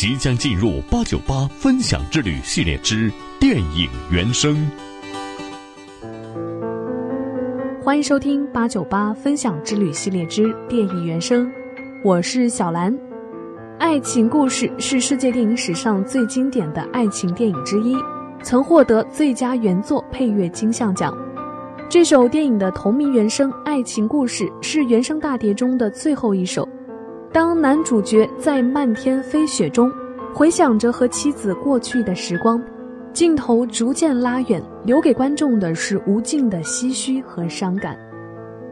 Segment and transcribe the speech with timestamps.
[0.00, 4.56] 即将进入八九八分享之旅系列之电影原声。
[7.84, 11.52] 欢迎收听八九八分享之旅系列之电影原声，
[12.02, 12.98] 我是小兰。
[13.78, 17.94] 爱情故事是世界电影史上最经典的爱情电影之一，
[18.42, 21.14] 曾获得最佳原作配乐金像奖。
[21.90, 26.66] 这首电影的同名原声《爱情故事》是原声大碟中的最后一首。
[27.32, 29.88] 当男主角在漫天飞雪中
[30.34, 32.60] 回想着和妻子过去的时光，
[33.12, 37.96] 镜头逐渐拉远，留给观众的是无尽的唏嘘和伤感。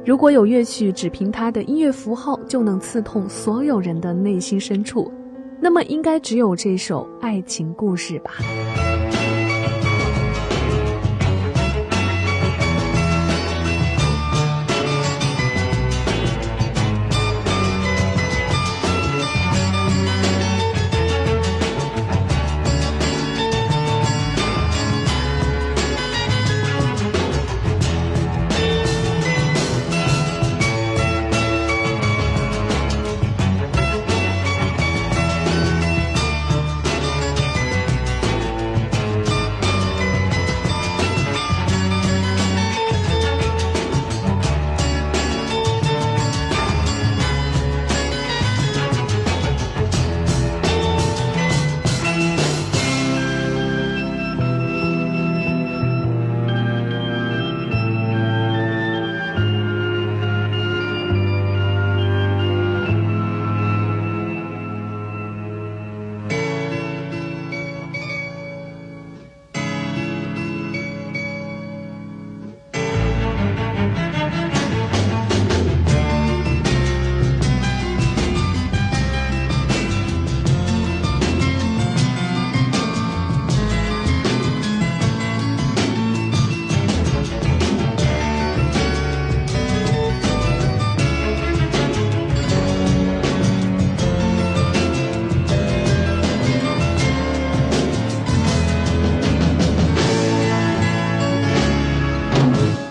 [0.04, 5.12] 如果有乐曲只凭它的音乐符号就能刺痛所有人的内心深处，
[5.60, 8.32] 那么应该只有这首爱情故事吧。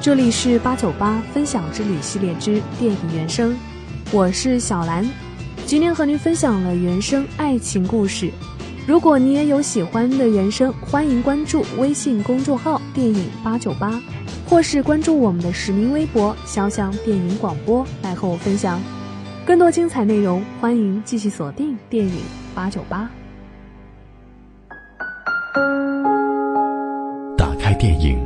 [0.07, 3.53] 这里是八九八分享之旅系列之电影原声，
[4.09, 5.06] 我是小兰，
[5.66, 8.31] 今天和您分享了原声爱情故事。
[8.88, 14.01] 如果你也有喜欢的原声，欢迎关注微信公众号“电影八九八”，
[14.47, 18.81] 或是关注我们的实名微博“潇湘电影广播”来和我分享
[19.45, 20.41] 更多精彩内容。
[20.62, 22.22] 欢迎继续锁定电影
[22.56, 23.09] 八九八。
[27.38, 28.25] 打开电影。